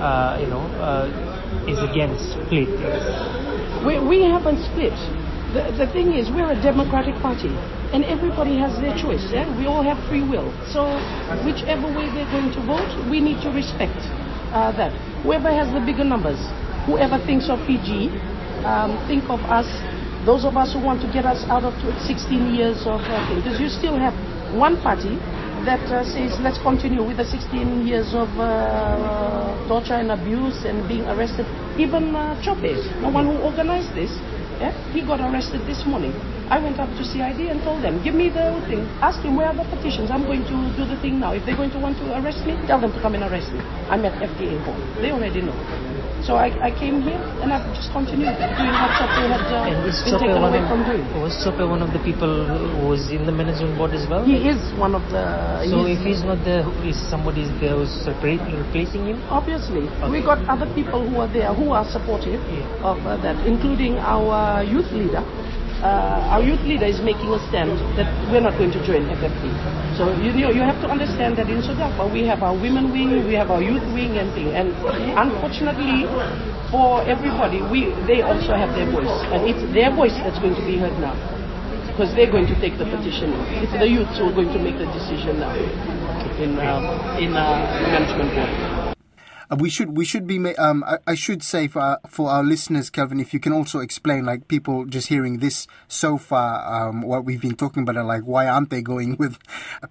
uh, 0.00 0.40
you 0.40 0.48
know, 0.48 0.64
uh, 0.80 1.68
is 1.68 1.76
again 1.84 2.16
split? 2.16 2.72
We, 3.84 4.00
we 4.00 4.24
haven't 4.24 4.64
split. 4.72 4.96
The, 5.52 5.68
the 5.76 5.86
thing 5.92 6.16
is, 6.16 6.32
we're 6.32 6.48
a 6.48 6.56
democratic 6.56 7.14
party, 7.20 7.52
and 7.92 8.08
everybody 8.08 8.56
has 8.56 8.72
their 8.80 8.96
choice. 8.96 9.20
Yeah? 9.28 9.44
We 9.60 9.68
all 9.68 9.84
have 9.84 10.00
free 10.08 10.24
will. 10.24 10.48
So, 10.72 10.88
whichever 11.44 11.92
way 11.92 12.08
they're 12.08 12.30
going 12.32 12.56
to 12.56 12.62
vote, 12.64 12.88
we 13.12 13.20
need 13.20 13.44
to 13.44 13.52
respect 13.52 14.00
uh, 14.56 14.72
that. 14.80 14.96
Whoever 15.22 15.52
has 15.52 15.68
the 15.76 15.84
bigger 15.84 16.08
numbers, 16.08 16.40
whoever 16.88 17.20
thinks 17.20 17.52
of 17.52 17.60
Fiji, 17.68 18.08
um, 18.64 18.96
think 19.04 19.28
of 19.28 19.44
us, 19.52 19.68
those 20.24 20.48
of 20.48 20.56
us 20.56 20.72
who 20.72 20.80
want 20.80 21.04
to 21.04 21.10
get 21.12 21.28
us 21.28 21.44
out 21.52 21.68
of 21.68 21.76
16 22.00 22.54
years 22.54 22.80
of 22.88 23.04
uh. 23.04 23.34
Because 23.36 23.60
you 23.60 23.68
still 23.68 24.00
have 24.00 24.16
one 24.56 24.80
party 24.80 25.20
that 25.64 25.82
uh, 25.94 26.02
says 26.02 26.34
let's 26.42 26.58
continue 26.58 27.02
with 27.02 27.16
the 27.18 27.24
16 27.24 27.86
years 27.86 28.10
of 28.14 28.28
uh, 28.34 29.54
torture 29.68 29.94
and 29.94 30.10
abuse 30.10 30.64
and 30.66 30.86
being 30.88 31.06
arrested. 31.06 31.46
Even 31.78 32.14
uh, 32.14 32.34
Chope, 32.42 32.62
the 32.62 33.10
one 33.10 33.26
who 33.26 33.38
organized 33.38 33.94
this, 33.94 34.10
yeah, 34.58 34.74
he 34.92 35.02
got 35.06 35.20
arrested 35.20 35.62
this 35.66 35.86
morning. 35.86 36.12
I 36.50 36.58
went 36.58 36.78
up 36.78 36.90
to 36.98 37.02
CID 37.04 37.48
and 37.48 37.62
told 37.62 37.82
them, 37.82 38.02
give 38.02 38.14
me 38.14 38.28
the 38.28 38.58
thing. 38.68 38.84
Ask 39.00 39.22
him 39.22 39.36
where 39.36 39.46
are 39.46 39.56
the 39.56 39.64
petitions. 39.64 40.10
I'm 40.10 40.24
going 40.24 40.42
to 40.44 40.56
do 40.76 40.84
the 40.84 41.00
thing 41.00 41.18
now. 41.18 41.32
If 41.32 41.46
they're 41.46 41.56
going 41.56 41.72
to 41.72 41.78
want 41.78 41.96
to 41.98 42.12
arrest 42.18 42.44
me, 42.44 42.58
tell 42.66 42.80
them 42.80 42.92
to 42.92 43.00
come 43.00 43.14
and 43.14 43.24
arrest 43.24 43.52
me. 43.52 43.60
I'm 43.88 44.04
at 44.04 44.18
FDA 44.20 44.58
home. 44.66 44.82
They 45.00 45.10
already 45.10 45.40
know. 45.40 45.56
So 46.22 46.36
I, 46.38 46.54
I 46.62 46.70
came 46.70 47.02
here 47.02 47.18
and 47.42 47.50
I've 47.52 47.66
just 47.74 47.90
continued 47.90 48.38
doing 48.38 48.70
what 48.78 48.94
Chope 48.94 49.10
had 49.26 49.42
uh, 49.50 49.66
And 49.66 49.82
is 49.90 49.98
been 50.06 50.14
Chope 50.14 50.22
taken 50.22 50.38
away 50.38 50.62
of, 50.62 50.70
from 50.70 50.86
doing. 50.86 51.02
was 51.18 51.34
Chope 51.42 51.58
one 51.66 51.82
of 51.82 51.90
the 51.90 51.98
people 52.06 52.30
who 52.46 52.86
was 52.86 53.10
in 53.10 53.26
the 53.26 53.34
management 53.34 53.74
board 53.76 53.90
as 53.90 54.06
well? 54.08 54.22
He 54.24 54.38
is 54.46 54.62
one 54.78 54.94
of 54.94 55.02
the. 55.10 55.66
So 55.66 55.82
he's- 55.82 55.98
if 55.98 56.06
he's 56.06 56.22
not 56.22 56.38
there, 56.46 56.62
is 56.86 56.94
somebody 57.10 57.42
there 57.58 57.74
who's 57.74 57.90
replacing 58.06 59.02
him? 59.10 59.18
Obviously, 59.34 59.82
we 60.14 60.22
got 60.22 60.38
other 60.46 60.70
people 60.78 61.02
who 61.10 61.18
are 61.18 61.26
there 61.26 61.50
who 61.52 61.72
are 61.74 61.82
supportive 61.90 62.38
Yeah. 62.46 62.86
of 62.86 63.02
uh, 63.02 63.18
that, 63.26 63.42
including 63.42 63.98
our 63.98 64.62
youth 64.62 64.90
leader. 64.94 65.26
Uh, 65.82 66.30
our 66.30 66.42
youth 66.42 66.62
leader 66.62 66.86
is 66.86 67.02
making 67.02 67.26
a 67.34 67.42
stand 67.50 67.74
that 67.98 68.06
we're 68.30 68.40
not 68.40 68.54
going 68.54 68.70
to 68.70 68.78
join 68.86 69.02
FFP. 69.18 69.50
So 69.98 70.14
you 70.22 70.30
know 70.30 70.54
you 70.54 70.62
have 70.62 70.78
to 70.78 70.88
understand 70.88 71.36
that 71.42 71.50
in 71.50 71.58
SODELPA 71.58 72.06
we 72.06 72.22
have 72.22 72.40
our 72.46 72.54
women 72.54 72.94
wing, 72.94 73.10
we 73.26 73.34
have 73.34 73.50
our 73.50 73.60
youth 73.60 73.82
wing, 73.90 74.14
and 74.14 74.30
thing. 74.30 74.54
And 74.54 74.70
unfortunately, 75.18 76.06
for 76.70 77.02
everybody, 77.02 77.66
we 77.66 77.90
they 78.06 78.22
also 78.22 78.54
have 78.54 78.70
their 78.78 78.86
voice, 78.94 79.10
and 79.34 79.42
it's 79.42 79.60
their 79.74 79.90
voice 79.90 80.14
that's 80.22 80.38
going 80.38 80.54
to 80.54 80.62
be 80.62 80.78
heard 80.78 80.94
now 81.02 81.18
because 81.90 82.14
they're 82.14 82.30
going 82.30 82.46
to 82.46 82.54
take 82.62 82.78
the 82.78 82.86
petition. 82.86 83.34
It's 83.58 83.74
the 83.74 83.90
youth 83.90 84.08
who 84.16 84.30
are 84.30 84.36
going 84.38 84.54
to 84.54 84.62
make 84.62 84.78
the 84.78 84.86
decision 84.86 85.42
now 85.42 85.52
in 86.38 86.62
um, 86.62 86.86
in 87.18 87.34
uh, 87.34 87.58
management 87.90 88.30
board. 88.38 88.71
Uh, 89.52 89.56
we 89.56 89.68
should 89.68 89.96
we 89.96 90.04
should 90.04 90.26
be 90.26 90.38
um 90.56 90.82
I, 90.84 90.96
I 91.06 91.14
should 91.14 91.42
say 91.42 91.68
for 91.68 91.80
our, 91.80 92.00
for 92.08 92.30
our 92.30 92.42
listeners 92.42 92.88
Kelvin 92.88 93.20
if 93.20 93.34
you 93.34 93.40
can 93.40 93.52
also 93.52 93.80
explain 93.80 94.24
like 94.24 94.48
people 94.48 94.86
just 94.86 95.08
hearing 95.08 95.38
this 95.38 95.66
so 95.88 96.16
far 96.16 96.88
um 96.88 97.02
what 97.02 97.26
we've 97.26 97.40
been 97.40 97.56
talking 97.56 97.82
about 97.82 97.98
are 97.98 98.04
like 98.04 98.22
why 98.22 98.48
aren't 98.48 98.70
they 98.70 98.80
going 98.80 99.16
with 99.18 99.38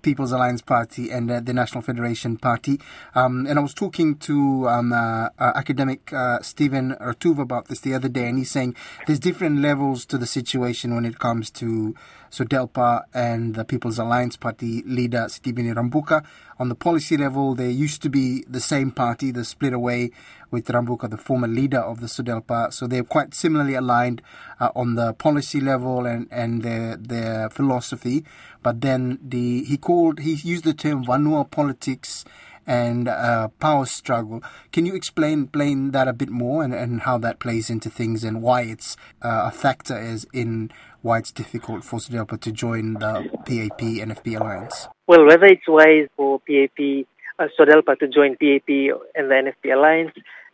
People's 0.01 0.32
Alliance 0.32 0.63
Party 0.63 1.12
and 1.12 1.30
uh, 1.30 1.39
the 1.41 1.53
National 1.53 1.84
Federation 1.84 2.38
Party 2.38 2.80
um 3.13 3.46
and 3.46 3.60
I 3.60 3.62
was 3.62 3.75
talking 3.75 4.15
to 4.30 4.68
um 4.68 4.94
uh, 4.94 5.30
uh, 5.38 5.51
academic 5.56 6.12
uh, 6.12 6.39
Stephen 6.41 6.96
Ratuva 6.96 7.41
about 7.41 7.68
this 7.68 7.82
the 7.82 7.94
other 7.94 8.10
day 8.10 8.27
and 8.27 8.39
he's 8.39 8.50
saying 8.50 8.75
there's 9.06 9.20
different 9.20 9.60
levels 9.62 10.06
to 10.06 10.18
the 10.18 10.25
situation 10.25 10.96
when 10.96 11.06
it 11.06 11.20
comes 11.20 11.51
to 11.51 11.94
Sodelpa 12.32 13.03
and 13.13 13.56
the 13.56 13.65
People's 13.65 14.00
Alliance 14.00 14.38
Party 14.38 14.82
leader 14.84 15.27
Stephen 15.27 15.65
Rabuka. 15.75 16.25
On 16.62 16.70
the 16.70 16.75
policy 16.75 17.18
level, 17.18 17.56
they 17.56 17.72
used 17.72 18.03
to 18.03 18.10
be 18.10 18.46
the 18.48 18.60
same 18.60 18.91
party, 18.91 19.32
they 19.32 19.41
split 19.41 19.74
away 19.74 20.12
with 20.51 20.68
Rabuka, 20.68 21.10
the 21.10 21.18
former 21.18 21.48
leader 21.48 21.80
of 21.80 22.01
the 22.01 22.06
SODELPA. 22.06 22.72
So 22.72 22.86
they're 22.86 23.03
quite 23.03 23.34
similarly 23.34 23.74
aligned 23.74 24.22
uh, 24.60 24.70
on 24.75 24.94
the 24.94 25.13
policy 25.13 25.60
level 25.60 26.06
and, 26.06 26.27
and 26.30 26.62
their, 26.62 26.98
their 26.98 27.50
philosophy. 27.50 28.24
But 28.62 28.82
then 28.82 29.18
the 29.27 29.63
he 29.63 29.75
called, 29.75 30.20
he 30.20 30.34
used 30.34 30.63
the 30.63 30.75
term 30.75 31.03
Vanua 31.03 31.50
politics 31.50 32.25
and 32.68 33.08
uh, 33.08 33.48
power 33.60 33.88
struggle. 33.88 34.44
Can 34.72 34.86
you 34.86 34.94
explain, 34.94 35.46
explain 35.46 35.91
that 35.91 36.08
a 36.08 36.13
bit 36.13 36.30
more 36.30 36.63
and, 36.63 36.75
and 36.75 37.01
how 37.01 37.18
that 37.18 37.39
plays 37.39 37.72
into 37.72 37.89
things 37.89 38.24
and 38.24 38.44
why 38.44 38.62
it's 38.62 38.96
uh, 39.24 39.46
a 39.46 39.51
factor 39.51 40.00
is 40.00 40.27
in 40.32 40.72
why 41.01 41.17
it's 41.20 41.31
difficult 41.31 41.84
for 41.84 42.00
Sodelpa 42.00 42.39
to 42.41 42.51
join 42.51 42.93
the 42.93 43.29
PAP 43.46 43.79
NFP 43.79 44.39
alliance? 44.39 44.88
Well, 45.08 45.25
whether 45.25 45.46
it's 45.46 45.67
wise 45.67 46.08
for 46.15 46.39
PAP, 46.39 47.05
uh, 47.39 47.48
Sodelpa 47.60 47.98
to 48.00 48.08
join 48.08 48.31
PAP 48.38 48.70
and 49.15 49.29
the 49.29 49.36
NFP 49.36 49.74
alliance, 49.74 50.12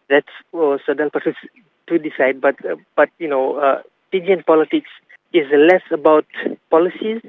That's 0.10 0.28
for 0.52 0.80
SODELPA 0.88 1.24
to, 1.24 1.34
to 1.88 2.00
decide. 2.00 2.40
But 2.42 2.56
uh, 2.66 2.76
but 2.96 3.10
you 3.20 3.28
know, 3.28 3.58
uh, 3.58 3.82
Fijian 4.12 4.44
politics 4.46 4.90
is 5.34 5.46
less 5.52 5.84
about 5.92 6.26
policies; 6.70 7.22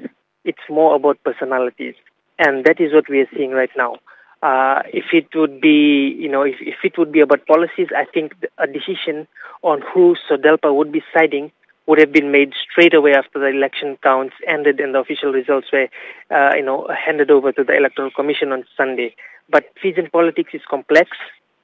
it's 0.45 0.65
more 0.69 0.95
about 0.95 1.21
personalities, 1.23 1.95
and 2.37 2.65
that 2.65 2.79
is 2.79 2.93
what 2.93 3.09
we 3.09 3.19
are 3.19 3.29
seeing 3.35 3.51
right 3.51 3.71
now. 3.75 3.97
Uh, 4.41 4.83
if 4.93 5.05
it 5.11 5.27
would 5.35 5.59
be, 5.59 6.15
you 6.17 6.29
know, 6.29 6.43
if, 6.43 6.55
if 6.61 6.75
it 6.85 6.97
would 6.97 7.11
be 7.11 7.19
about 7.19 7.45
policies, 7.45 7.87
I 7.93 8.05
think 8.05 8.31
a 8.57 8.67
decision 8.67 9.27
on 9.63 9.81
who 9.93 10.15
SODELPA 10.31 10.73
would 10.73 10.93
be 10.93 11.03
siding 11.13 11.51
would 11.89 11.97
have 11.97 12.13
been 12.13 12.31
made 12.31 12.53
straight 12.71 12.93
away 12.93 13.13
after 13.15 13.39
the 13.39 13.47
election 13.47 13.97
counts 14.03 14.35
ended 14.47 14.79
and 14.79 14.93
the 14.93 14.99
official 14.99 15.31
results 15.31 15.69
were, 15.73 15.87
uh, 16.29 16.51
you 16.55 16.63
know, 16.63 16.87
handed 16.93 17.31
over 17.31 17.51
to 17.51 17.63
the 17.63 17.75
Electoral 17.75 18.11
Commission 18.11 18.51
on 18.51 18.63
Sunday. 18.77 19.15
But 19.49 19.63
Fijian 19.81 20.07
politics 20.11 20.51
is 20.53 20.61
complex. 20.69 21.09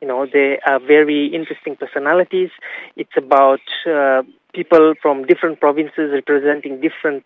You 0.01 0.07
know, 0.07 0.25
they 0.25 0.57
are 0.65 0.79
very 0.79 1.27
interesting 1.27 1.75
personalities. 1.75 2.49
It's 2.95 3.15
about 3.15 3.61
uh, 3.87 4.23
people 4.51 4.95
from 4.99 5.27
different 5.27 5.59
provinces 5.59 6.09
representing 6.11 6.81
different 6.81 7.25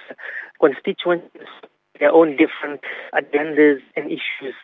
constituents, 0.60 1.48
their 2.02 2.12
own 2.12 2.36
different 2.36 2.82
agendas 3.14 3.80
and 3.96 4.08
issues 4.08 4.56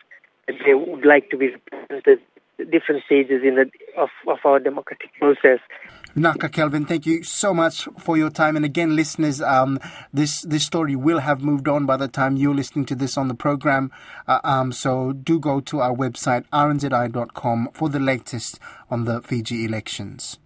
that 0.46 0.56
they 0.66 0.74
would 0.74 1.06
like 1.06 1.30
to 1.30 1.38
be 1.38 1.52
represented 1.56 2.20
different 2.70 3.02
stages 3.04 3.40
in 3.42 3.54
the 3.54 3.70
of, 3.96 4.10
of 4.28 4.38
our 4.44 4.58
democratic 4.58 5.10
process. 5.18 5.60
Naka 6.18 6.48
Kelvin, 6.48 6.86
thank 6.86 7.04
you 7.04 7.22
so 7.22 7.52
much 7.52 7.86
for 7.98 8.16
your 8.16 8.30
time. 8.30 8.56
And 8.56 8.64
again, 8.64 8.96
listeners, 8.96 9.42
um, 9.42 9.78
this 10.14 10.40
this 10.40 10.64
story 10.64 10.96
will 10.96 11.18
have 11.18 11.42
moved 11.42 11.68
on 11.68 11.84
by 11.84 11.98
the 11.98 12.08
time 12.08 12.38
you're 12.38 12.54
listening 12.54 12.86
to 12.86 12.94
this 12.94 13.18
on 13.18 13.28
the 13.28 13.34
program. 13.34 13.92
Uh, 14.26 14.40
um, 14.42 14.72
so 14.72 15.12
do 15.12 15.38
go 15.38 15.60
to 15.60 15.80
our 15.80 15.94
website 15.94 16.46
rnzi.com 16.54 17.68
for 17.74 17.90
the 17.90 18.00
latest 18.00 18.58
on 18.90 19.04
the 19.04 19.20
Fiji 19.20 19.66
elections. 19.66 20.38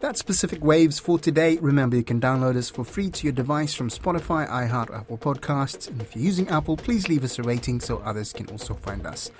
That's 0.00 0.22
Pacific 0.22 0.64
Waves 0.64 0.98
for 0.98 1.16
today. 1.16 1.58
Remember, 1.58 1.94
you 1.94 2.02
can 2.02 2.20
download 2.20 2.56
us 2.56 2.68
for 2.68 2.84
free 2.84 3.08
to 3.10 3.24
your 3.24 3.32
device 3.32 3.72
from 3.72 3.88
Spotify, 3.88 4.48
iHeart, 4.48 4.92
Apple 4.92 5.16
Podcasts. 5.16 5.88
And 5.88 6.02
if 6.02 6.16
you're 6.16 6.24
using 6.24 6.48
Apple, 6.48 6.76
please 6.76 7.08
leave 7.08 7.22
us 7.22 7.38
a 7.38 7.44
rating 7.44 7.78
so 7.78 7.98
others 7.98 8.32
can 8.32 8.50
also 8.50 8.74
find 8.74 9.06
us. 9.06 9.30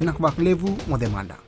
Nakbak 0.00 0.36
Levu 0.36 0.76
Modemanda. 0.84 1.45